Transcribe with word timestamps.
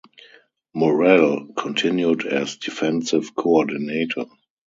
Morrell 0.73 1.53
continued 1.55 2.25
as 2.25 2.57
defensive 2.57 3.35
coordinator. 3.35 4.25